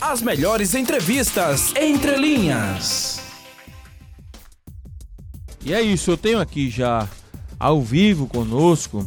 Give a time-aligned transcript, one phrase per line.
[0.00, 3.20] As melhores entrevistas entre linhas.
[5.62, 7.06] E é isso, eu tenho aqui já
[7.58, 9.06] ao vivo conosco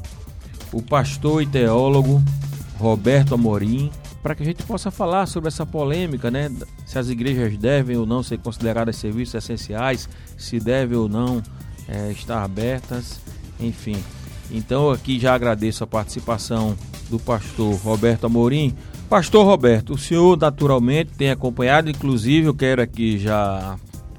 [0.72, 2.22] o pastor e teólogo
[2.78, 3.90] Roberto Amorim,
[4.22, 6.52] para que a gente possa falar sobre essa polêmica, né?
[6.86, 10.08] Se as igrejas devem ou não ser consideradas serviços essenciais,
[10.38, 11.42] se devem ou não
[11.88, 13.20] é, estar abertas,
[13.60, 13.98] enfim.
[14.52, 16.78] Então aqui já agradeço a participação
[17.10, 18.76] do pastor Roberto Amorim.
[19.14, 23.76] Pastor Roberto, o senhor naturalmente tem acompanhado, inclusive eu quero aqui já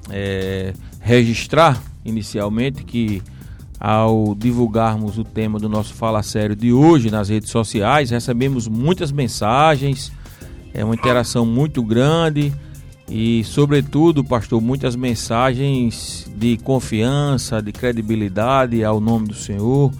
[0.09, 3.21] é, registrar inicialmente que
[3.81, 9.11] ao divulgarmos o tema do nosso Fala Sério de hoje nas redes sociais, recebemos muitas
[9.11, 10.13] mensagens,
[10.73, 12.53] é uma interação muito grande
[13.11, 19.91] e, sobretudo, pastor, muitas mensagens de confiança, de credibilidade ao nome do Senhor.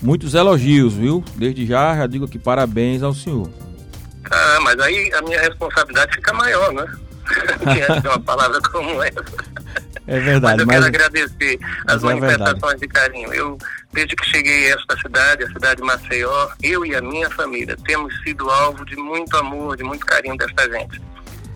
[0.00, 1.24] Muitos elogios, viu?
[1.36, 3.65] Desde já já digo aqui parabéns ao senhor.
[4.30, 6.84] Ah, mas aí a minha responsabilidade fica maior, né?
[7.74, 9.24] Diante de uma palavra como essa.
[10.06, 10.42] É verdade.
[10.42, 13.34] Mas eu mas, quero agradecer as é manifestações é de carinho.
[13.34, 13.58] Eu,
[13.92, 17.76] desde que cheguei a esta cidade, a cidade de Maceió, eu e a minha família
[17.84, 21.00] temos sido alvo de muito amor, de muito carinho desta gente.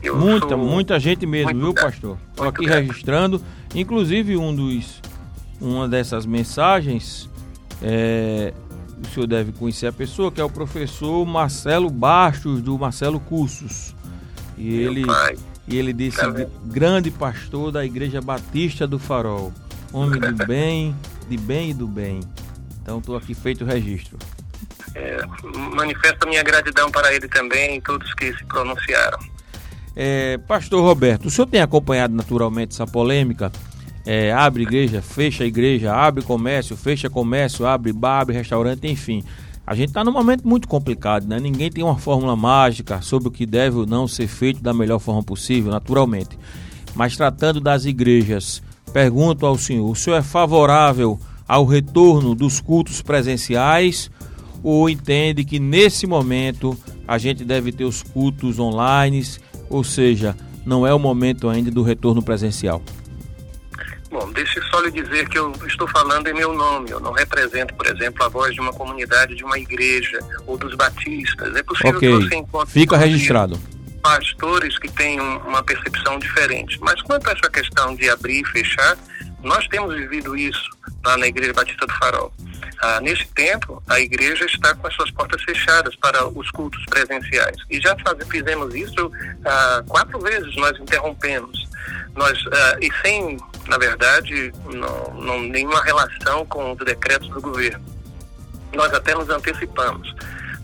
[0.02, 2.19] Eu muita, muita gente mesmo, viu, pastor?
[2.30, 2.80] Estou aqui grato.
[2.80, 3.45] registrando.
[3.75, 5.00] Inclusive, um dos,
[5.61, 7.28] uma dessas mensagens,
[7.83, 8.52] é,
[9.03, 13.95] o senhor deve conhecer a pessoa, que é o professor Marcelo Bastos, do Marcelo Cursos.
[14.57, 15.07] E Meu ele.
[15.07, 15.37] Pai
[15.70, 16.27] e ele disse: tá
[16.65, 19.53] grande pastor da Igreja Batista do Farol,
[19.92, 20.95] homem do bem,
[21.29, 22.20] de bem e do bem.
[22.83, 24.19] Então estou aqui feito o registro.
[24.95, 25.25] É,
[25.77, 29.19] manifesto a minha gratidão para ele também e todos que se pronunciaram.
[29.95, 33.53] É, pastor Roberto, o senhor tem acompanhado naturalmente essa polêmica?
[34.12, 39.22] É, abre igreja, fecha igreja, abre comércio, fecha comércio, abre bar, abre restaurante, enfim.
[39.64, 41.39] A gente está num momento muito complicado, né?
[41.39, 44.98] Ninguém tem uma fórmula mágica sobre o que deve ou não ser feito da melhor
[44.98, 46.36] forma possível, naturalmente.
[46.92, 48.61] Mas tratando das igrejas,
[48.92, 54.11] pergunto ao senhor: o senhor é favorável ao retorno dos cultos presenciais
[54.61, 59.24] ou entende que nesse momento a gente deve ter os cultos online,
[59.68, 60.36] ou seja,
[60.67, 62.83] não é o momento ainda do retorno presencial?
[64.11, 66.91] Bom, deixe só lhe dizer que eu estou falando em meu nome.
[66.91, 70.75] Eu não represento, por exemplo, a voz de uma comunidade, de uma igreja ou dos
[70.75, 71.55] batistas.
[71.55, 72.09] É possível okay.
[72.09, 72.73] que você encontre.
[72.73, 73.59] Fica registrado.
[74.03, 76.77] Pastores que têm uma percepção diferente.
[76.81, 78.98] Mas quanto a essa questão de abrir e fechar,
[79.43, 80.71] nós temos vivido isso
[81.05, 82.33] lá na Igreja Batista do Farol.
[82.83, 87.57] Ah, nesse tempo, a igreja está com as suas portas fechadas para os cultos presenciais.
[87.69, 89.13] E já faz, fizemos isso
[89.45, 91.69] ah, quatro vezes, nós interrompemos.
[92.17, 93.39] Nós, ah, e sem
[93.71, 97.85] na verdade, não, não, nenhuma relação com os decretos do governo.
[98.75, 100.13] Nós até nos antecipamos.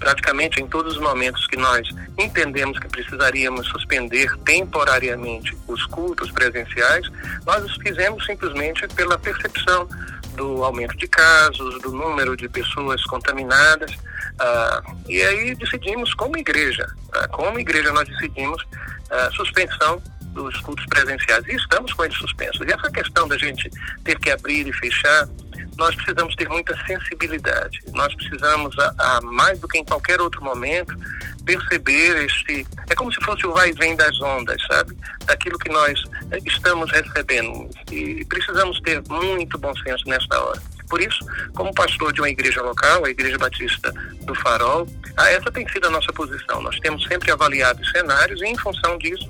[0.01, 7.09] Praticamente em todos os momentos que nós entendemos que precisaríamos suspender temporariamente os cultos presenciais,
[7.47, 9.89] nós os fizemos simplesmente pela percepção
[10.34, 13.91] do aumento de casos, do número de pessoas contaminadas.
[14.39, 18.63] Ah, e aí decidimos, como igreja, ah, como igreja, nós decidimos
[19.11, 20.03] a suspensão
[20.36, 21.44] dos cultos presenciais.
[21.48, 22.60] E estamos com eles suspensos.
[22.66, 23.70] E essa questão da gente
[24.04, 25.28] ter que abrir e fechar,
[25.76, 27.80] nós precisamos ter muita sensibilidade.
[27.92, 30.97] Nós precisamos, a, a mais do que em qualquer outro momento,
[31.44, 32.66] perceber este.
[32.88, 34.97] É como se fosse o vai e vem das ondas, sabe?
[35.24, 37.68] Daquilo que nós eh, estamos recebendo.
[37.91, 40.60] E precisamos ter muito bom senso nesta hora.
[40.88, 41.18] Por isso,
[41.54, 43.92] como pastor de uma igreja local, a Igreja Batista
[44.22, 44.86] do Farol,
[45.18, 46.62] essa tem sido a nossa posição.
[46.62, 49.28] Nós temos sempre avaliado os cenários e, em função disso,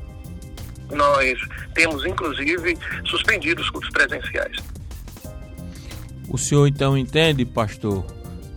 [0.91, 1.39] nós
[1.75, 4.57] temos, inclusive, suspendido os cultos presenciais.
[6.29, 8.05] O senhor então entende, pastor,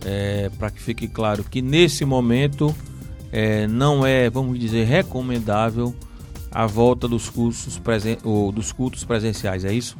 [0.04, 2.74] é, para que fique claro, que nesse momento
[3.32, 5.94] é, não é, vamos dizer, recomendável
[6.50, 9.96] a volta dos cursos presen ou dos cultos presenciais, é isso?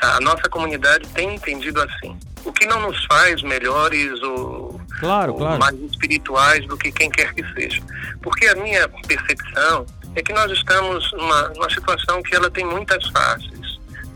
[0.00, 2.16] A nossa comunidade tem entendido assim.
[2.44, 5.60] O que não nos faz melhores ou, claro, ou claro.
[5.60, 7.80] mais espirituais do que quem quer que seja.
[8.20, 13.06] Porque a minha percepção é que nós estamos numa, numa situação que ela tem muitas
[13.08, 13.51] faces,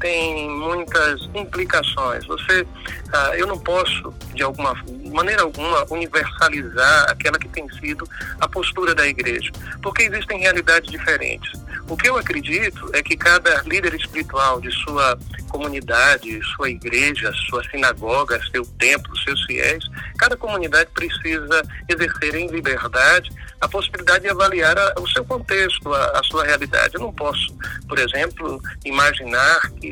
[0.07, 2.25] tem muitas implicações.
[2.27, 2.65] Você,
[3.13, 4.73] ah, eu não posso, de alguma
[5.13, 8.09] maneira alguma, universalizar aquela que tem sido
[8.41, 9.51] a postura da igreja,
[9.83, 11.51] porque existem realidades diferentes.
[11.89, 15.19] O que eu acredito é que cada líder espiritual de sua
[15.49, 19.85] comunidade, sua igreja, sua sinagoga, seu templo, seus fiéis,
[20.19, 23.31] cada comunidade precisa exercer em liberdade
[23.61, 26.95] a possibilidade de avaliar a, o seu contexto, a, a, sua realidade.
[26.95, 27.57] Eu não posso,
[27.89, 29.87] por exemplo, imaginar que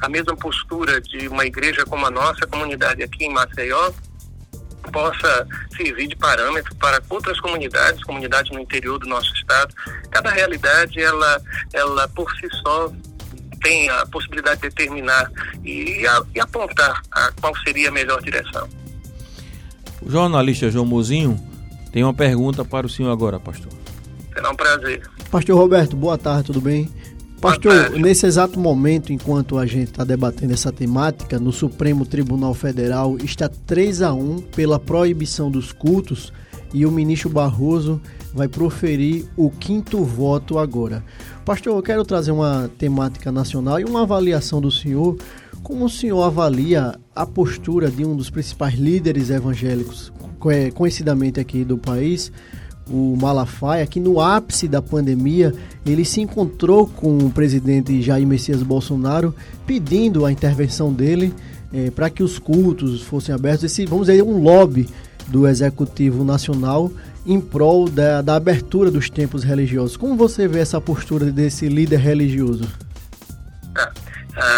[0.00, 3.92] a mesma postura de uma igreja como a nossa comunidade aqui em Maceió
[4.92, 5.46] possa
[5.76, 9.74] servir de parâmetro para outras comunidades, comunidades no interior do nosso estado.
[10.10, 11.40] Cada realidade, ela,
[11.72, 12.92] ela por si só
[13.62, 15.30] tem a possibilidade de determinar
[15.64, 18.68] e, a, e apontar a qual seria a melhor direção.
[20.00, 21.40] O jornalista João Mozinho
[21.92, 23.72] tem uma pergunta para o senhor agora, pastor.
[24.34, 25.08] Será um prazer.
[25.30, 26.90] Pastor Roberto, boa tarde, tudo bem?
[27.42, 33.16] Pastor, nesse exato momento, enquanto a gente está debatendo essa temática, no Supremo Tribunal Federal
[33.16, 36.32] está 3 a 1 pela proibição dos cultos
[36.72, 38.00] e o ministro Barroso
[38.32, 41.04] vai proferir o quinto voto agora.
[41.44, 45.16] Pastor, eu quero trazer uma temática nacional e uma avaliação do senhor.
[45.64, 50.12] Como o senhor avalia a postura de um dos principais líderes evangélicos,
[50.74, 52.30] conhecidamente aqui do país,
[52.88, 58.62] o Malafaia, que no ápice da pandemia ele se encontrou com o presidente Jair Messias
[58.62, 59.34] Bolsonaro
[59.66, 61.32] pedindo a intervenção dele
[61.72, 63.64] é, para que os cultos fossem abertos.
[63.64, 64.88] Esse, vamos dizer, um lobby
[65.28, 66.90] do Executivo Nacional
[67.24, 69.96] em prol da, da abertura dos templos religiosos.
[69.96, 72.68] Como você vê essa postura desse líder religioso?
[73.76, 73.92] Ah,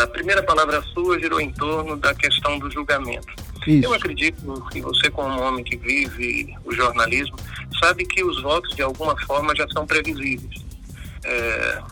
[0.02, 3.43] a primeira palavra sua girou em torno da questão do julgamento.
[3.66, 3.84] Isso.
[3.84, 7.36] Eu acredito que você, como homem que vive o jornalismo,
[7.80, 10.64] sabe que os votos de alguma forma já são previsíveis.
[11.24, 11.82] É,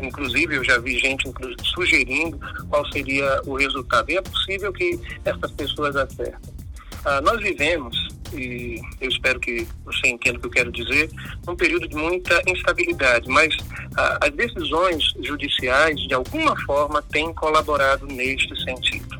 [0.00, 1.30] inclusive, eu já vi gente
[1.62, 2.38] sugerindo
[2.68, 4.10] qual seria o resultado.
[4.10, 6.58] E é possível que essas pessoas acertem.
[7.04, 7.96] Ah, nós vivemos,
[8.34, 11.10] e eu espero que você entenda o que eu quero dizer,
[11.46, 13.56] um período de muita instabilidade, mas
[13.96, 19.18] ah, as decisões judiciais, de alguma forma, têm colaborado neste sentido.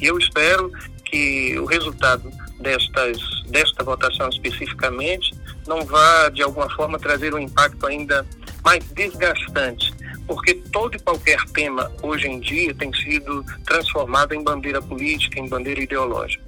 [0.00, 0.72] E eu espero
[1.10, 2.30] que o resultado
[2.60, 3.18] destas,
[3.48, 5.34] desta votação especificamente
[5.66, 8.24] não vá, de alguma forma, trazer um impacto ainda
[8.64, 9.92] mais desgastante,
[10.26, 15.48] porque todo e qualquer tema hoje em dia tem sido transformado em bandeira política, em
[15.48, 16.44] bandeira ideológica.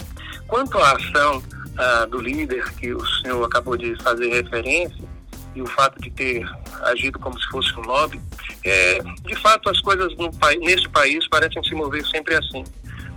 [0.47, 1.43] Quanto à ação
[1.76, 5.12] ah, do líder que o senhor acabou de fazer referência,
[5.55, 6.49] e o fato de ter
[6.85, 8.19] agido como se fosse um lobby,
[8.65, 10.31] é, de fato as coisas no,
[10.61, 12.65] nesse país parecem se mover sempre assim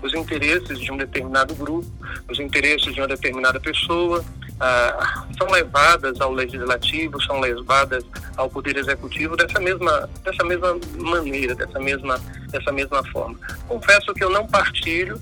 [0.06, 1.90] os interesses de um determinado grupo,
[2.30, 4.24] os interesses de uma determinada pessoa,
[4.60, 8.04] ah, são levadas ao legislativo, são levadas
[8.38, 12.20] ao poder executivo dessa mesma, dessa mesma maneira, dessa mesma,
[12.50, 13.38] dessa mesma forma.
[13.68, 15.20] Confesso que eu não partilho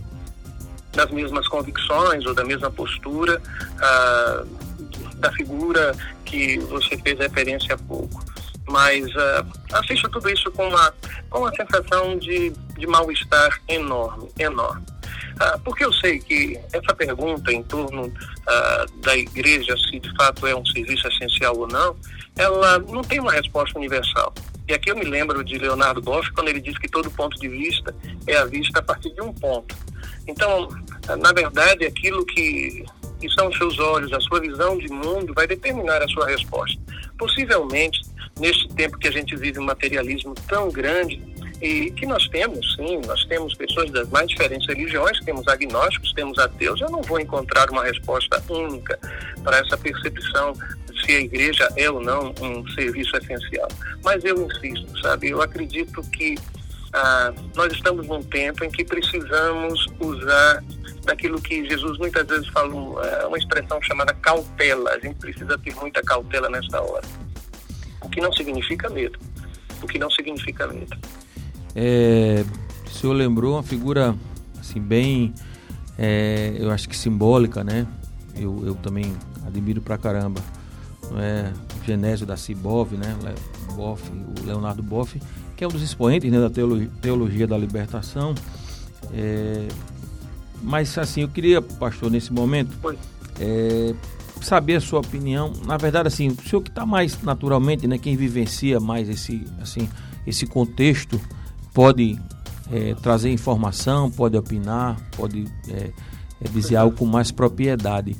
[0.92, 3.42] das mesmas convicções ou da mesma postura
[3.80, 4.44] ah,
[5.16, 5.96] da figura
[6.26, 8.33] que você fez referência há pouco
[8.68, 10.94] mas uh, assisto tudo isso com uma,
[11.30, 14.86] com uma sensação de, de mal-estar enorme, enorme.
[15.34, 20.46] Uh, porque eu sei que essa pergunta em torno uh, da igreja, se de fato
[20.46, 21.96] é um serviço essencial ou não,
[22.38, 24.34] ela não tem uma resposta universal.
[24.68, 27.50] E aqui eu me lembro de Leonardo Boff, quando ele diz que todo ponto de
[27.50, 27.94] vista
[28.28, 29.76] é a vista a partir de um ponto.
[30.26, 30.70] Então,
[31.20, 32.86] na verdade, aquilo que,
[33.20, 36.80] que são os seus olhos, a sua visão de mundo, vai determinar a sua resposta.
[37.18, 38.02] Possivelmente,
[38.40, 41.22] neste tempo que a gente vive um materialismo tão grande
[41.62, 46.38] e que nós temos, sim, nós temos pessoas das mais diferentes religiões, temos agnósticos, temos
[46.38, 46.82] ateus.
[46.82, 49.00] Eu não vou encontrar uma resposta única
[49.44, 50.54] para essa percepção
[51.06, 53.68] se a igreja é ou não um serviço essencial.
[54.04, 56.36] Mas eu insisto, sabe, eu acredito que
[56.92, 60.64] ah, nós estamos num tempo em que precisamos usar
[61.06, 64.92] daquilo que Jesus muitas vezes falou, é uma expressão chamada cautela.
[64.92, 67.04] A gente precisa ter muita cautela nesta hora
[68.14, 69.20] que não significa medo.
[69.82, 70.98] O que não significa medo.
[71.76, 72.46] É,
[72.86, 74.16] o senhor lembrou uma figura
[74.60, 75.34] assim bem,
[75.98, 77.88] é, eu acho que simbólica, né?
[78.36, 79.14] Eu, eu também
[79.46, 80.42] admiro pra caramba.
[81.12, 81.52] Não é?
[81.86, 83.18] Genésio da Cibov, né?
[83.76, 85.20] Boff, o Leonardo Boff,
[85.56, 88.34] que é um dos expoentes né, da teologia, teologia da libertação.
[89.14, 89.68] É,
[90.62, 92.72] mas assim, eu queria, pastor, nesse momento,
[93.40, 93.94] é,
[94.46, 95.52] saber a sua opinião.
[95.66, 99.90] Na verdade, assim, o senhor que está mais naturalmente, né, quem vivencia mais esse, assim,
[100.26, 101.20] esse contexto,
[101.74, 102.20] pode
[102.72, 105.90] é, trazer informação, pode opinar, pode é,
[106.42, 108.16] é, dizer algo com mais propriedade.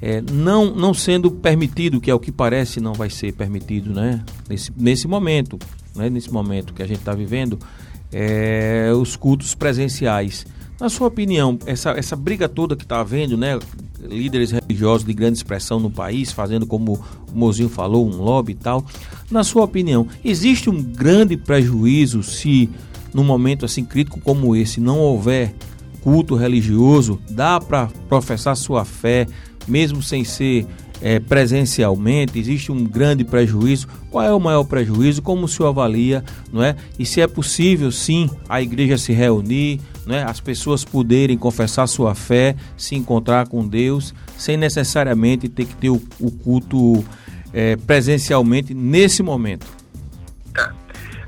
[0.00, 4.24] É, não, não sendo permitido, que é o que parece não vai ser permitido, né?
[4.48, 5.58] Nesse, nesse momento,
[5.94, 6.08] né?
[6.08, 7.58] nesse momento que a gente está vivendo,
[8.12, 10.46] é, os cultos presenciais.
[10.80, 13.58] Na sua opinião, essa, essa briga toda que está havendo, né?
[14.00, 18.54] Líderes religiosos de grande expressão no país, fazendo como o Mozinho falou, um lobby e
[18.54, 18.84] tal.
[19.30, 22.70] Na sua opinião, existe um grande prejuízo se
[23.12, 25.54] num momento assim crítico como esse não houver
[26.00, 29.26] culto religioso, dá para professar sua fé,
[29.66, 30.66] mesmo sem ser
[31.00, 33.86] é, presencialmente, existe um grande prejuízo.
[34.10, 35.22] Qual é o maior prejuízo?
[35.22, 36.76] Como o senhor avalia, não é?
[36.98, 40.22] E se é possível, sim, a igreja se reunir, não é?
[40.22, 45.90] As pessoas poderem confessar sua fé, se encontrar com Deus, sem necessariamente ter que ter
[45.90, 47.04] o, o culto
[47.52, 49.66] é, presencialmente nesse momento.
[50.54, 50.72] Tá.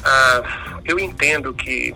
[0.03, 1.95] Ah, eu entendo que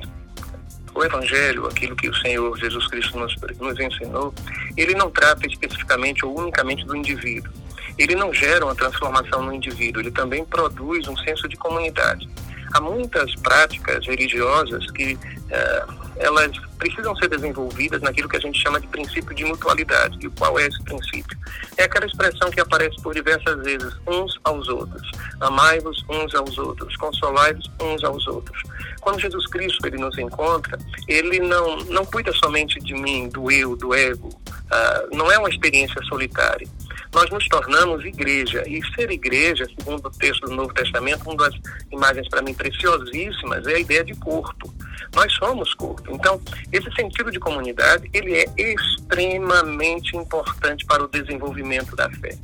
[0.94, 4.34] o Evangelho, aquilo que o Senhor Jesus Cristo nos, nos ensinou,
[4.76, 7.50] ele não trata especificamente ou unicamente do indivíduo.
[7.96, 12.28] Ele não gera uma transformação no indivíduo, ele também produz um senso de comunidade.
[12.74, 15.16] Há muitas práticas religiosas que
[15.48, 15.86] eh,
[16.16, 20.18] elas precisam ser desenvolvidas naquilo que a gente chama de princípio de mutualidade.
[20.20, 21.36] E qual é esse princípio?
[21.76, 25.10] É aquela expressão que aparece por diversas vezes, uns aos outros.
[25.40, 28.62] Amai-vos uns aos outros, consolai-vos uns aos outros.
[29.00, 30.78] Quando Jesus Cristo ele nos encontra,
[31.08, 34.28] ele não, não cuida somente de mim, do eu, do ego.
[34.28, 36.66] Uh, não é uma experiência solitária
[37.14, 38.64] nós nos tornamos igreja.
[38.66, 41.54] E ser igreja, segundo o texto do Novo Testamento, uma das
[41.90, 44.74] imagens para mim preciosíssimas é a ideia de corpo.
[45.14, 46.12] Nós somos corpo.
[46.12, 46.40] Então,
[46.72, 52.36] esse sentido de comunidade, ele é extremamente importante para o desenvolvimento da fé.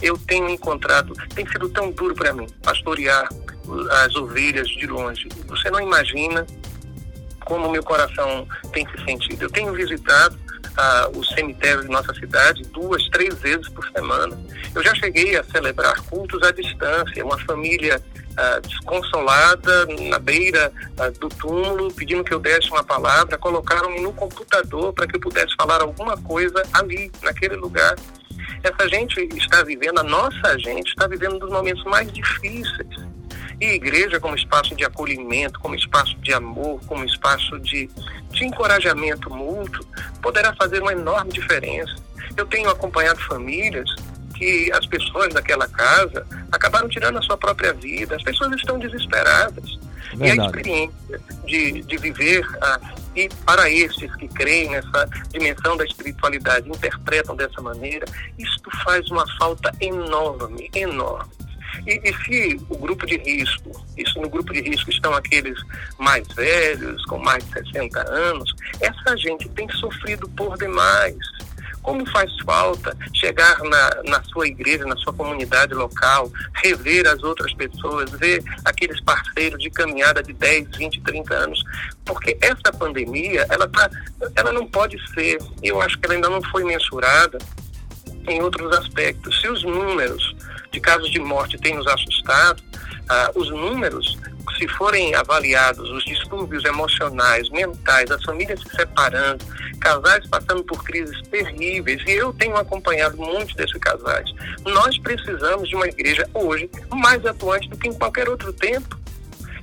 [0.00, 3.28] Eu tenho encontrado, tem sido tão duro para mim pastorear
[4.04, 5.28] as ovelhas de longe.
[5.48, 6.46] Você não imagina
[7.44, 9.42] como meu coração tem se sentido.
[9.42, 10.38] Eu tenho visitado
[10.78, 14.38] ah, o cemitério de nossa cidade duas, três vezes por semana.
[14.72, 18.00] Eu já cheguei a celebrar cultos à distância, uma família
[18.36, 24.12] ah, desconsolada na beira ah, do túmulo, pedindo que eu desse uma palavra, colocaram-me no
[24.12, 27.96] computador para que eu pudesse falar alguma coisa ali, naquele lugar.
[28.62, 33.17] Essa gente está vivendo, a nossa gente está vivendo um dos momentos mais difíceis
[33.60, 37.88] e igreja como espaço de acolhimento, como espaço de amor, como espaço de,
[38.30, 39.84] de encorajamento mútuo,
[40.22, 41.94] poderá fazer uma enorme diferença.
[42.36, 43.88] Eu tenho acompanhado famílias
[44.36, 49.78] que as pessoas daquela casa acabaram tirando a sua própria vida, as pessoas estão desesperadas.
[50.14, 50.38] Verdade.
[50.38, 52.80] E a experiência de, de viver, ah,
[53.14, 58.06] e para estes que creem nessa dimensão da espiritualidade, interpretam dessa maneira,
[58.38, 61.30] isto faz uma falta enorme, enorme.
[61.86, 65.58] E, e, se o grupo de risco, isso no grupo de risco estão aqueles
[65.98, 71.16] mais velhos, com mais de 60 anos, essa gente tem sofrido por demais.
[71.82, 76.30] Como faz falta chegar na, na sua igreja, na sua comunidade local,
[76.62, 81.62] rever as outras pessoas, ver aqueles parceiros de caminhada de 10, 20, 30 anos.
[82.04, 83.88] Porque essa pandemia, ela, tá,
[84.36, 87.38] ela não pode ser, eu acho que ela ainda não foi mensurada
[88.28, 89.40] em outros aspectos.
[89.40, 90.36] Se os números
[90.78, 92.62] de casos de morte têm nos assustado,
[93.08, 94.16] ah, os números,
[94.56, 99.44] se forem avaliados, os distúrbios emocionais, mentais, as famílias se separando,
[99.80, 104.30] casais passando por crises terríveis, e eu tenho acompanhado muitos desses casais.
[104.64, 108.96] Nós precisamos de uma igreja hoje mais atuante do que em qualquer outro tempo.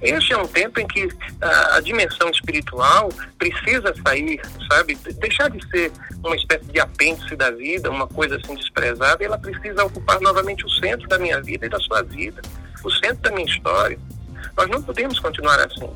[0.05, 1.09] Este é um tempo em que
[1.41, 3.09] a, a dimensão espiritual
[3.39, 4.95] precisa sair, sabe?
[5.19, 5.91] Deixar de ser
[6.23, 10.69] uma espécie de apêndice da vida, uma coisa assim desprezada, ela precisa ocupar novamente o
[10.69, 12.41] centro da minha vida e da sua vida,
[12.83, 13.97] o centro da minha história.
[14.55, 15.89] Nós não podemos continuar assim.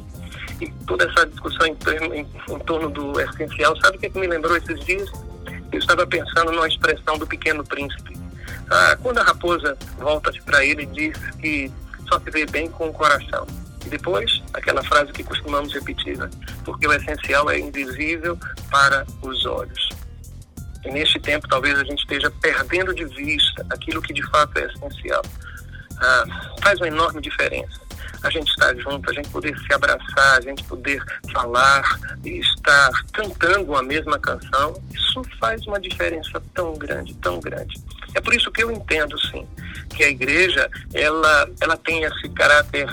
[0.59, 1.77] E toda essa discussão em,
[2.13, 5.09] em, em torno do essencial, sabe o que, é que me lembrou esses dias?
[5.71, 8.17] Eu estava pensando numa expressão do Pequeno Príncipe.
[8.69, 11.71] Ah, quando a raposa volta para ele e diz que
[12.07, 13.47] só se vê bem com o coração.
[13.89, 16.29] Depois, aquela frase que costumamos repetir, né?
[16.63, 18.37] porque o essencial é invisível
[18.69, 19.89] para os olhos.
[20.85, 24.65] E neste tempo, talvez a gente esteja perdendo de vista aquilo que de fato é
[24.65, 25.21] essencial.
[25.97, 26.23] Ah,
[26.61, 27.79] faz uma enorme diferença.
[28.23, 31.83] A gente estar junto, a gente poder se abraçar, a gente poder falar
[32.23, 37.81] e estar cantando a mesma canção, isso faz uma diferença tão grande, tão grande.
[38.13, 39.47] É por isso que eu entendo, sim,
[39.89, 42.87] que a igreja, ela, ela tem esse caráter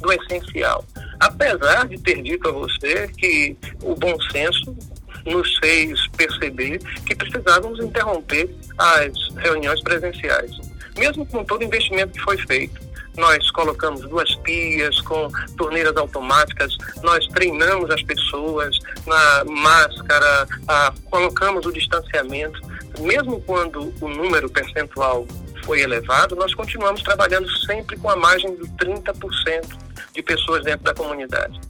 [0.00, 0.84] do essencial.
[1.20, 4.76] Apesar de ter dito a você que o bom senso
[5.24, 10.52] nos fez perceber que precisávamos interromper as reuniões presenciais.
[10.96, 16.76] Mesmo com todo o investimento que foi feito, nós colocamos duas pias com torneiras automáticas,
[17.02, 22.60] nós treinamos as pessoas na máscara, ah, colocamos o distanciamento.
[23.00, 25.26] Mesmo quando o número percentual
[25.64, 29.87] foi elevado, nós continuamos trabalhando sempre com a margem de 30%
[30.18, 31.60] de pessoas dentro da comunidade.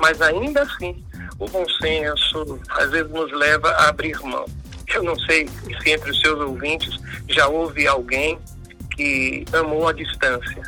[0.00, 1.04] Mas ainda assim,
[1.38, 4.44] o bom senso às vezes nos leva a abrir mão.
[4.92, 8.38] Eu não sei se entre os seus ouvintes já houve alguém
[8.96, 10.62] que amou a distância,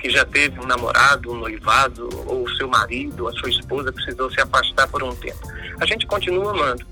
[0.00, 4.40] que já teve um namorado, um noivado, ou seu marido, a sua esposa precisou se
[4.40, 5.40] afastar por um tempo.
[5.80, 6.84] A gente continua amando,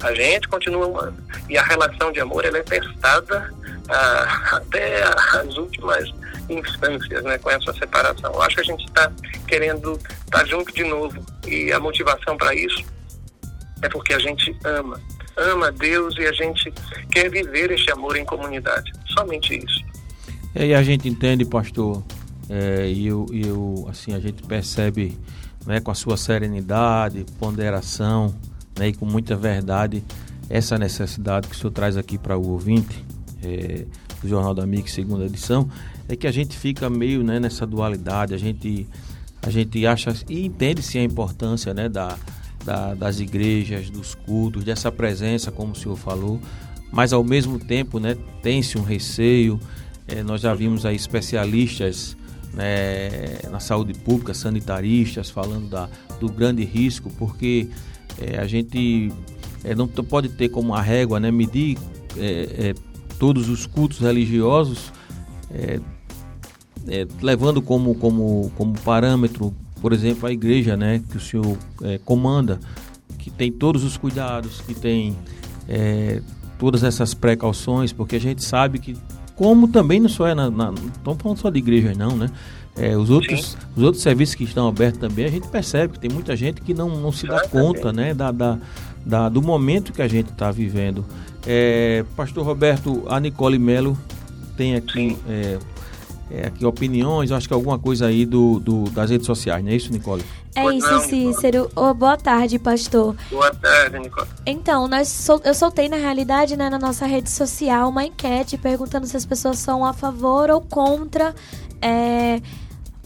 [0.00, 1.14] A gente continua amando.
[1.48, 3.54] E a relação de amor ela é testada
[3.88, 6.12] ah, até as últimas
[6.48, 8.32] instâncias né, com essa separação.
[8.32, 9.12] Eu acho que a gente está
[9.46, 11.24] querendo estar tá junto de novo.
[11.46, 12.84] E a motivação para isso
[13.82, 15.00] é porque a gente ama.
[15.36, 16.72] Ama Deus e a gente
[17.10, 18.92] quer viver este amor em comunidade.
[19.06, 19.82] Somente isso.
[20.54, 22.02] E a gente entende, pastor,
[22.48, 25.18] é, e eu, eu, assim, a gente percebe
[25.66, 28.34] né, com a sua serenidade, ponderação
[28.78, 30.04] né, e com muita verdade
[30.50, 33.02] essa necessidade que o senhor traz aqui para o ouvinte
[33.42, 33.86] é,
[34.20, 35.68] do Jornal da MIC, segunda edição,
[36.12, 38.86] é que a gente fica meio né, nessa dualidade, a gente,
[39.40, 42.16] a gente acha e entende-se a importância né, da,
[42.64, 46.40] da, das igrejas, dos cultos, dessa presença, como o senhor falou,
[46.90, 49.58] mas ao mesmo tempo né, tem-se um receio,
[50.06, 52.16] é, nós já vimos aí especialistas
[52.52, 55.88] né, na saúde pública, sanitaristas, falando da,
[56.20, 57.68] do grande risco, porque
[58.20, 59.10] é, a gente
[59.64, 61.78] é, não pode ter como a régua né, medir
[63.18, 64.92] todos os cultos religiosos,
[66.88, 71.56] é, é, levando como, como, como parâmetro, por exemplo, a igreja né, que o senhor
[72.04, 72.60] comanda,
[73.18, 75.16] que tem todos os cuidados, que tem
[76.58, 78.96] todas essas precauções, porque a gente sabe que
[79.34, 82.30] como também não só é na, na não estamos falando só de igrejas não, né?
[82.76, 86.10] É, os, outros, os outros serviços que estão abertos também, a gente percebe que tem
[86.10, 88.58] muita gente que não, não se dá conta né, da, da,
[89.04, 91.04] da, do momento que a gente está vivendo.
[91.46, 93.98] É, Pastor Roberto, a Nicole Melo
[94.56, 95.58] tem aqui, é,
[96.32, 99.76] é, aqui opiniões, acho que alguma coisa aí do, do, das redes sociais, não é
[99.76, 100.24] isso, Nicole?
[100.54, 101.70] É isso, não, Cícero.
[101.76, 103.14] Oh, boa tarde, pastor.
[103.30, 104.26] Boa tarde, Nicole.
[104.46, 109.06] Então, nós sol eu soltei na realidade né, na nossa rede social uma enquete perguntando
[109.06, 111.34] se as pessoas são a favor ou contra
[111.82, 112.40] é,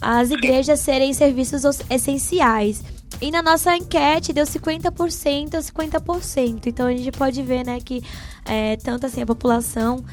[0.00, 2.84] as igrejas serem serviços essenciais.
[3.20, 6.66] E na nossa enquete deu 50% a 50%.
[6.66, 8.02] Então a gente pode ver, né, que
[8.44, 10.04] é, tanto assim a população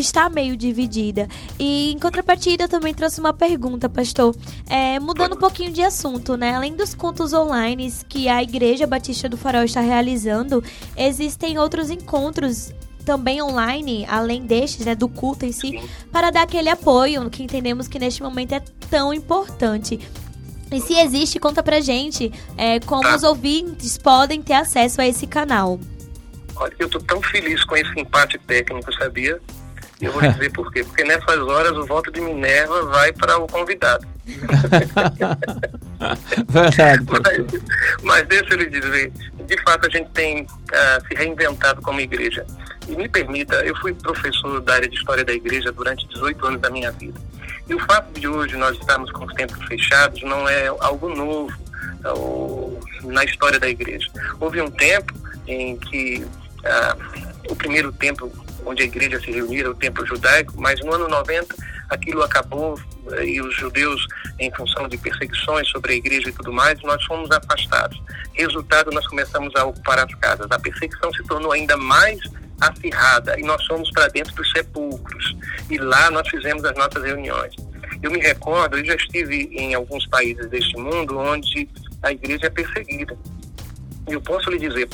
[0.00, 1.28] está meio dividida.
[1.58, 4.34] E em contrapartida, eu também trouxe uma pergunta, pastor.
[4.68, 6.54] É, mudando um pouquinho de assunto, né?
[6.54, 10.62] Além dos cultos online que a Igreja Batista do Farol está realizando,
[10.96, 12.72] existem outros encontros
[13.04, 15.80] também online, além destes, né, do culto em si,
[16.12, 19.98] para dar aquele apoio que entendemos que neste momento é tão importante.
[20.70, 25.26] E se existe, conta pra gente é, como os ouvintes podem ter acesso a esse
[25.26, 25.80] canal.
[26.54, 29.40] Olha, eu tô tão feliz com esse empate técnico, sabia?
[30.00, 30.84] Eu vou dizer por quê.
[30.84, 34.06] Porque nessas horas o voto de Minerva vai para o convidado.
[36.48, 37.06] Verdade.
[37.10, 37.62] mas,
[38.02, 39.12] mas deixa eu lhe dizer,
[39.46, 42.46] de fato a gente tem uh, se reinventado como igreja.
[42.86, 46.60] E me permita, eu fui professor da área de História da Igreja durante 18 anos
[46.60, 47.20] da minha vida.
[47.68, 51.52] E o fato de hoje nós estarmos com os tempos fechados não é algo novo
[52.04, 54.08] uh, na história da igreja.
[54.40, 55.12] Houve um tempo
[55.46, 58.32] em que uh, o primeiro templo
[58.64, 61.54] onde a igreja se reunia era o templo judaico, mas no ano 90
[61.88, 62.78] aquilo acabou
[63.12, 64.06] eh, e os judeus,
[64.38, 68.00] em função de perseguições sobre a igreja e tudo mais, nós fomos afastados.
[68.34, 70.50] Resultado, nós começamos a ocupar as casas.
[70.50, 72.18] A perseguição se tornou ainda mais
[72.60, 75.36] acirrada e nós fomos para dentro dos sepulcros
[75.70, 77.54] e lá nós fizemos as nossas reuniões.
[78.02, 81.68] Eu me recordo, eu já estive em alguns países deste mundo onde
[82.02, 83.16] a igreja é perseguida.
[84.08, 84.88] Eu posso lhe dizer,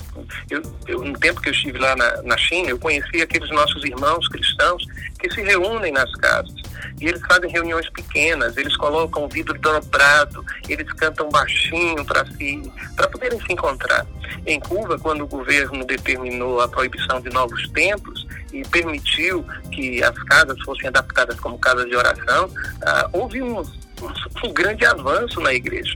[0.51, 3.85] eu, eu, no tempo que eu estive lá na, na China, eu conheci aqueles nossos
[3.85, 4.85] irmãos cristãos
[5.19, 6.55] que se reúnem nas casas.
[7.01, 12.63] E eles fazem reuniões pequenas, eles colocam o vidro dobrado, eles cantam baixinho para si,
[12.97, 14.07] para poderem se encontrar.
[14.47, 20.17] Em Cuba, quando o governo determinou a proibição de novos templos e permitiu que as
[20.25, 22.51] casas fossem adaptadas como casas de oração,
[22.85, 25.95] ah, houve um, um, grande avanço na igreja.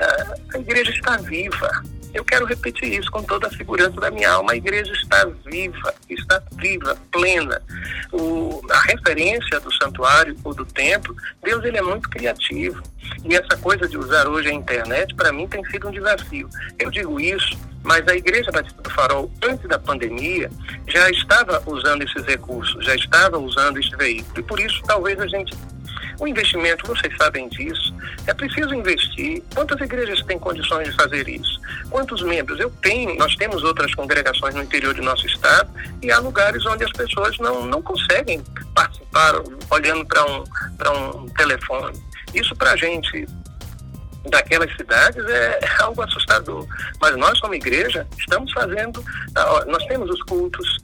[0.00, 1.82] Ah, a igreja está viva,
[2.14, 4.52] eu quero repetir isso com toda a segurança da minha alma.
[4.52, 7.60] A igreja está viva, está viva, plena.
[8.12, 12.82] O, a referência do santuário ou do templo, Deus ele é muito criativo.
[13.24, 16.48] E essa coisa de usar hoje a internet, para mim, tem sido um desafio.
[16.78, 20.50] Eu digo isso, mas a Igreja Batista do Farol, antes da pandemia,
[20.86, 24.38] já estava usando esses recursos, já estava usando esse veículo.
[24.38, 25.54] E por isso, talvez a gente
[26.18, 27.94] o investimento, vocês sabem disso,
[28.26, 29.42] é preciso investir.
[29.54, 31.60] Quantas igrejas têm condições de fazer isso?
[31.90, 32.58] Quantos membros?
[32.58, 35.70] Eu tenho, nós temos outras congregações no interior do nosso estado
[36.02, 38.42] e há lugares onde as pessoas não, não conseguem
[38.74, 39.34] participar
[39.70, 41.98] olhando para um, um telefone.
[42.34, 43.26] Isso para a gente
[44.28, 46.66] daquelas cidades é algo assustador.
[47.00, 49.04] Mas nós, como igreja, estamos fazendo,
[49.66, 50.78] nós temos os cultos,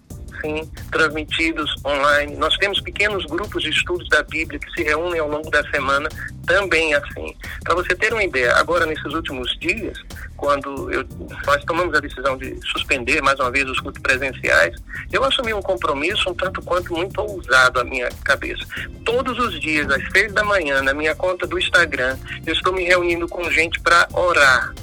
[0.44, 2.37] sim, transmitidos online.
[2.37, 6.09] Nós temos pequenos grupos de estudos da Bíblia que se reúnem ao longo da semana,
[6.46, 7.35] também assim.
[7.62, 9.98] Para você ter uma ideia, agora nesses últimos dias,
[10.37, 11.04] quando eu,
[11.46, 14.76] nós tomamos a decisão de suspender mais uma vez os cultos presenciais,
[15.11, 18.64] eu assumi um compromisso um tanto quanto muito ousado à minha cabeça.
[19.04, 22.85] Todos os dias, às seis da manhã, na minha conta do Instagram, eu estou me
[22.85, 24.74] reunindo com gente para orar.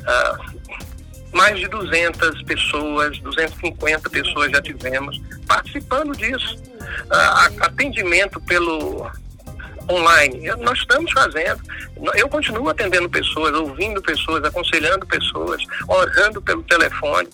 [0.00, 0.53] Uh,
[1.34, 6.56] mais de 200 pessoas, 250 pessoas já tivemos participando disso.
[7.06, 9.10] Uh, atendimento pelo
[9.90, 10.50] online.
[10.58, 11.60] Nós estamos fazendo.
[12.14, 17.28] Eu continuo atendendo pessoas, ouvindo pessoas, aconselhando pessoas, orando pelo telefone.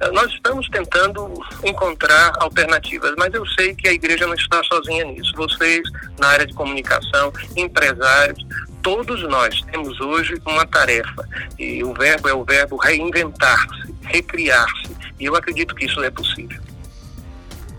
[0.00, 1.32] Eh, nós estamos tentando
[1.64, 5.32] encontrar alternativas, mas eu sei que a igreja não está sozinha nisso.
[5.36, 5.82] Vocês,
[6.18, 8.44] na área de comunicação, empresários,
[8.88, 11.28] todos nós temos hoje uma tarefa.
[11.58, 14.96] E o verbo é o verbo reinventar-se, recriar-se.
[15.20, 16.58] E eu acredito que isso é possível.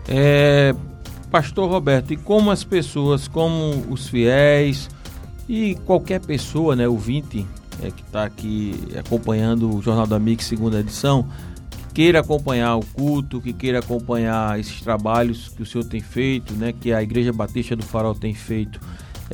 [0.08, 0.76] É,
[1.32, 4.88] Pastor Roberto, e como as pessoas, como os fiéis
[5.48, 7.44] e qualquer pessoa, né, ouvinte,
[7.82, 11.28] é, que está aqui acompanhando o Jornal da Mix, segunda edição,
[11.72, 16.54] que queira acompanhar o culto, que queira acompanhar esses trabalhos que o senhor tem feito,
[16.54, 18.80] né, que a Igreja Batista do Farol tem feito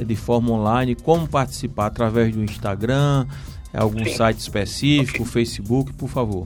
[0.04, 3.26] de forma online, como participar através do Instagram,
[3.74, 4.16] algum Sim.
[4.16, 5.34] site específico, okay.
[5.34, 6.46] Facebook, por favor.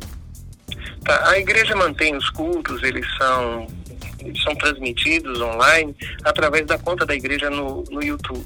[1.03, 3.67] Tá, a igreja mantém os cultos, eles são
[4.43, 8.45] são transmitidos online através da conta da igreja no, no YouTube.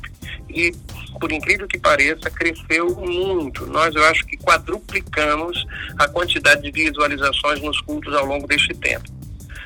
[0.50, 0.72] E,
[1.20, 3.66] por incrível que pareça, cresceu muito.
[3.68, 5.66] Nós, eu acho que quadruplicamos
[5.98, 9.23] a quantidade de visualizações nos cultos ao longo deste tempo.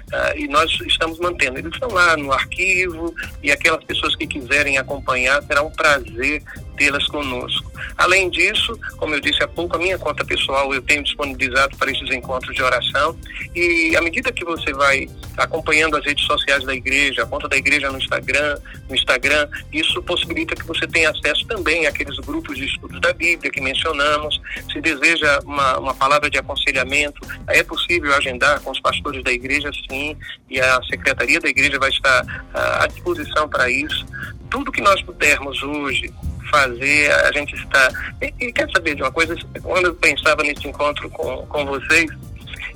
[0.07, 1.59] Uh, e nós estamos mantendo.
[1.59, 6.41] Eles estão lá no arquivo e aquelas pessoas que quiserem acompanhar terá um prazer
[6.77, 7.71] tê-las conosco.
[7.97, 11.91] Além disso, como eu disse há pouco, a minha conta pessoal eu tenho disponibilizado para
[11.91, 13.17] esses encontros de oração
[13.55, 17.55] e à medida que você vai acompanhando as redes sociais da igreja, a conta da
[17.55, 18.59] igreja no Instagram,
[18.89, 23.51] no Instagram, isso possibilita que você tenha acesso também àqueles grupos de estudos da Bíblia
[23.51, 24.41] que mencionamos.
[24.71, 29.69] Se deseja uma, uma palavra de aconselhamento, é possível agendar com os pastores da igreja,
[29.89, 30.17] sim,
[30.49, 34.05] e a secretaria da igreja vai estar uh, à disposição para isso.
[34.49, 36.11] Tudo que nós pudermos hoje
[36.49, 37.89] fazer, a gente está.
[38.21, 39.35] E, e, quer saber de uma coisa?
[39.61, 42.09] Quando eu pensava nesse encontro com, com vocês,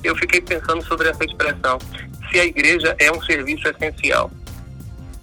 [0.04, 1.78] eu fiquei pensando sobre essa expressão.
[2.32, 4.32] Se a igreja é um serviço essencial.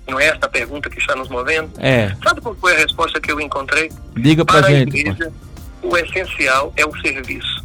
[0.08, 1.70] Não é esta a pergunta que está nos movendo?
[1.78, 2.14] É.
[2.24, 3.90] Sabe qual foi a resposta que eu encontrei?
[4.16, 4.96] Diga pra Para gente.
[4.96, 5.32] A igreja,
[5.82, 7.64] o essencial é o serviço.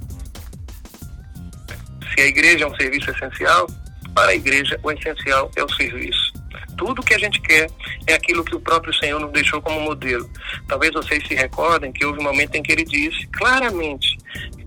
[2.13, 3.67] Se a igreja é um serviço essencial,
[4.13, 6.32] para a igreja o essencial é o serviço.
[6.77, 7.69] Tudo que a gente quer
[8.07, 10.29] é aquilo que o próprio Senhor nos deixou como modelo.
[10.67, 14.17] Talvez vocês se recordem que houve um momento em que ele disse claramente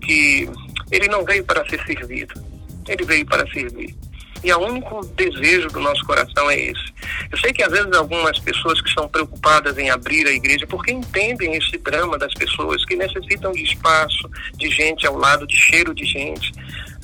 [0.01, 0.49] que
[0.91, 2.33] ele não veio para ser servido,
[2.87, 3.95] ele veio para servir.
[4.43, 6.93] E o único desejo do nosso coração é esse.
[7.31, 10.91] Eu sei que às vezes algumas pessoas que estão preocupadas em abrir a igreja, porque
[10.91, 15.93] entendem esse drama das pessoas que necessitam de espaço, de gente ao lado, de cheiro
[15.93, 16.51] de gente,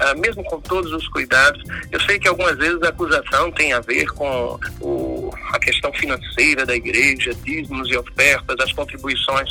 [0.03, 1.61] ah, mesmo com todos os cuidados.
[1.91, 6.65] Eu sei que algumas vezes a acusação tem a ver com o, a questão financeira
[6.65, 9.49] da igreja, dízimos e ofertas, as contribuições.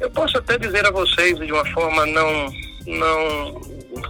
[0.00, 2.52] Eu posso até dizer a vocês de uma forma não,
[2.86, 3.60] não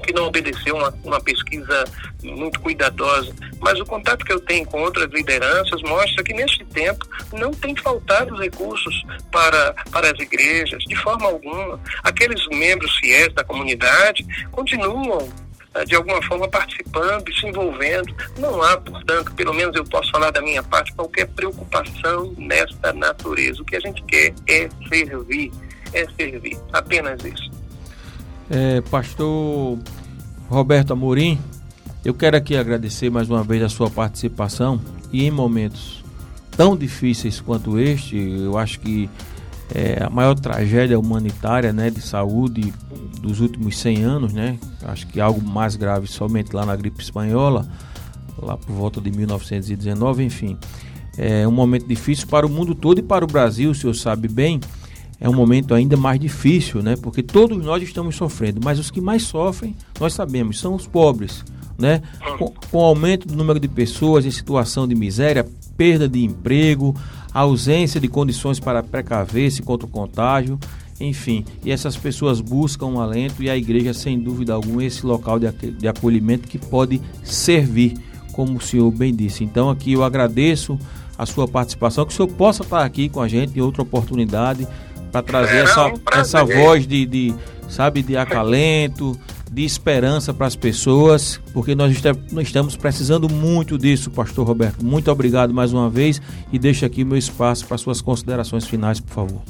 [0.05, 1.85] que não obedeceu uma, uma pesquisa
[2.23, 7.07] muito cuidadosa, mas o contato que eu tenho com outras lideranças mostra que neste tempo
[7.33, 11.81] não tem faltado recursos para, para as igrejas, de forma alguma.
[12.03, 15.29] Aqueles membros fiéis da comunidade continuam
[15.75, 18.15] eh, de alguma forma participando e se envolvendo.
[18.39, 23.63] Não há, portanto, pelo menos eu posso falar da minha parte, qualquer preocupação nesta natureza.
[23.63, 25.53] O que a gente quer é servir,
[25.93, 27.54] é servir, apenas isso.
[28.51, 29.79] É, pastor
[30.51, 31.39] Roberto Amorim,
[32.05, 34.79] eu quero aqui agradecer mais uma vez a sua participação
[35.11, 36.05] e em momentos
[36.51, 39.09] tão difíceis quanto este, eu acho que
[39.75, 42.73] é a maior tragédia humanitária né, de saúde
[43.23, 44.59] dos últimos 100 anos, né?
[44.85, 47.67] Acho que algo mais grave somente lá na gripe espanhola,
[48.37, 50.59] lá por volta de 1919, enfim.
[51.17, 54.29] É um momento difícil para o mundo todo e para o Brasil, o senhor sabe
[54.29, 54.61] bem
[55.21, 56.97] é um momento ainda mais difícil, né?
[56.97, 61.45] Porque todos nós estamos sofrendo, mas os que mais sofrem, nós sabemos, são os pobres,
[61.79, 62.03] né?
[62.39, 65.47] Com, com o aumento do número de pessoas em situação de miséria,
[65.77, 66.95] perda de emprego,
[67.33, 70.59] ausência de condições para precaver-se contra o contágio,
[71.01, 75.05] enfim, e essas pessoas buscam um alento e a igreja, sem dúvida alguma, é esse
[75.05, 77.95] local de, acolhimento que pode servir,
[78.33, 79.43] como o senhor bem disse.
[79.43, 80.79] Então, aqui eu agradeço
[81.19, 84.67] a sua participação, que o senhor possa estar aqui com a gente em outra oportunidade,
[85.15, 87.35] para trazer essa, essa voz de, de,
[87.69, 89.17] sabe, de acalento,
[89.49, 91.97] de esperança para as pessoas, porque nós,
[92.33, 94.85] nós estamos precisando muito disso, Pastor Roberto.
[94.85, 96.21] Muito obrigado mais uma vez
[96.53, 99.43] e deixo aqui meu espaço para suas considerações finais, por favor.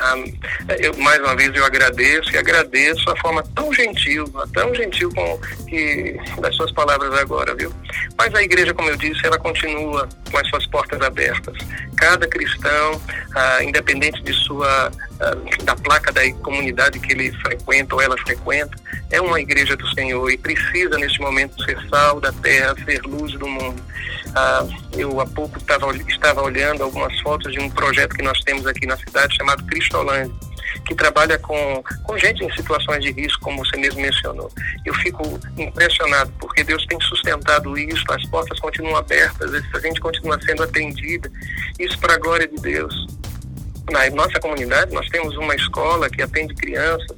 [0.00, 0.14] Ah,
[0.78, 5.38] eu, mais uma vez eu agradeço e agradeço a forma tão gentil, tão gentil com
[5.66, 7.72] que das suas palavras agora, viu?
[8.16, 11.56] Mas a igreja, como eu disse, ela continua com as suas portas abertas.
[11.96, 13.00] Cada cristão,
[13.34, 18.76] ah, independente de sua ah, da placa da comunidade que ele frequenta ou ela frequenta,
[19.10, 23.32] é uma igreja do Senhor e precisa neste momento ser sal da terra, ser luz
[23.32, 23.82] do mundo.
[24.34, 28.66] Ah, eu há pouco tava, estava olhando algumas fotos de um projeto que nós temos
[28.66, 30.34] aqui na cidade chamado Cristolândia,
[30.86, 34.50] que trabalha com, com gente em situações de risco, como você mesmo mencionou.
[34.84, 40.38] Eu fico impressionado porque Deus tem sustentado isso, as portas continuam abertas, a gente continua
[40.42, 41.30] sendo atendida,
[41.78, 43.06] isso para a glória de Deus.
[43.90, 47.16] Na nossa comunidade, nós temos uma escola que atende crianças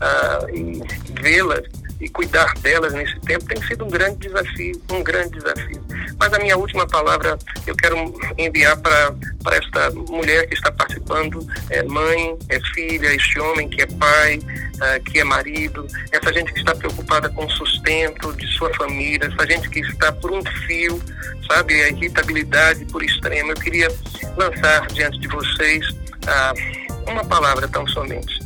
[0.00, 0.82] ah, e
[1.20, 5.80] vê-las e cuidar delas nesse tempo tem sido um grande desafio, um grande desafio.
[6.18, 7.96] Mas a minha última palavra eu quero
[8.38, 9.14] enviar para
[9.56, 15.02] esta mulher que está participando, é mãe, é filha, este homem que é pai, uh,
[15.04, 19.46] que é marido, essa gente que está preocupada com o sustento de sua família, essa
[19.46, 21.00] gente que está por um fio,
[21.48, 23.52] sabe, a irritabilidade por extremo.
[23.52, 23.88] Eu queria
[24.36, 28.39] lançar diante de vocês uh, uma palavra tão somente.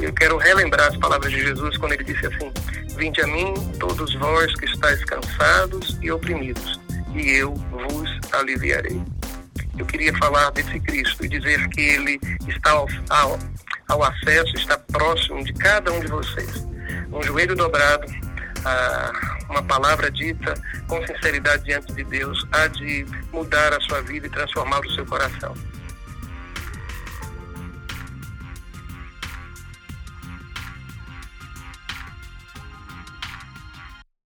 [0.00, 2.50] Eu quero relembrar as palavras de Jesus quando ele disse assim:
[2.96, 6.80] Vinde a mim, todos vós que estáis cansados e oprimidos,
[7.14, 9.02] e eu vos aliviarei.
[9.76, 13.38] Eu queria falar desse Cristo e dizer que ele está ao, ao,
[13.88, 16.66] ao acesso, está próximo de cada um de vocês.
[17.12, 18.06] Um joelho dobrado,
[19.50, 20.54] uma palavra dita
[20.88, 25.04] com sinceridade diante de Deus, há de mudar a sua vida e transformar o seu
[25.04, 25.54] coração.